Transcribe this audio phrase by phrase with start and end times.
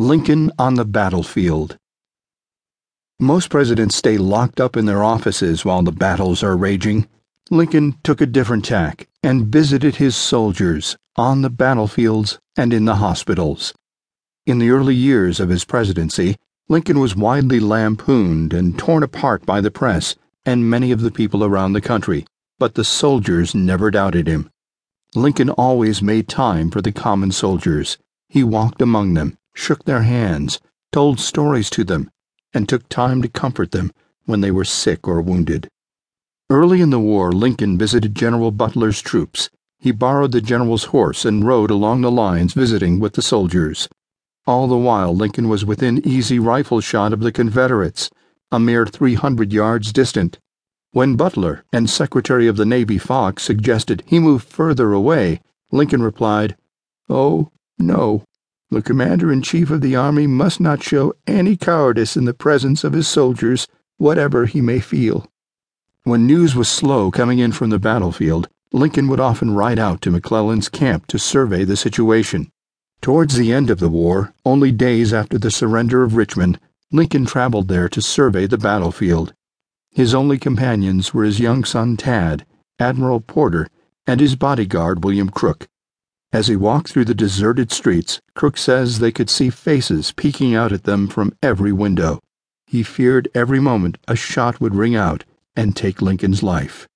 [0.00, 1.76] Lincoln on the Battlefield.
[3.20, 7.06] Most presidents stay locked up in their offices while the battles are raging.
[7.50, 12.94] Lincoln took a different tack and visited his soldiers on the battlefields and in the
[12.94, 13.74] hospitals.
[14.46, 16.36] In the early years of his presidency,
[16.70, 21.44] Lincoln was widely lampooned and torn apart by the press and many of the people
[21.44, 22.24] around the country,
[22.58, 24.48] but the soldiers never doubted him.
[25.14, 27.98] Lincoln always made time for the common soldiers.
[28.30, 30.58] He walked among them shook their hands,
[30.90, 32.10] told stories to them,
[32.54, 33.92] and took time to comfort them
[34.24, 35.68] when they were sick or wounded.
[36.48, 39.50] Early in the war, Lincoln visited General Butler's troops.
[39.78, 43.88] He borrowed the general's horse and rode along the lines visiting with the soldiers.
[44.46, 48.10] All the while, Lincoln was within easy rifle shot of the Confederates,
[48.50, 50.38] a mere 300 yards distant.
[50.92, 56.56] When Butler and Secretary of the Navy Fox suggested he move further away, Lincoln replied,
[57.08, 58.24] Oh, no.
[58.72, 62.84] The commander in chief of the army must not show any cowardice in the presence
[62.84, 65.26] of his soldiers, whatever he may feel.
[66.04, 70.10] When news was slow coming in from the battlefield, Lincoln would often ride out to
[70.12, 72.52] McClellan's camp to survey the situation.
[73.02, 76.60] Towards the end of the war, only days after the surrender of Richmond,
[76.92, 79.34] Lincoln traveled there to survey the battlefield.
[79.90, 82.46] His only companions were his young son Tad,
[82.78, 83.66] Admiral Porter,
[84.06, 85.66] and his bodyguard William Crook.
[86.32, 90.70] As he walked through the deserted streets, Crook says they could see faces peeking out
[90.70, 92.20] at them from every window.
[92.66, 95.24] He feared every moment a shot would ring out
[95.56, 96.86] and take Lincoln's life.